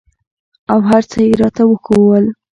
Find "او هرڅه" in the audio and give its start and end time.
0.71-1.19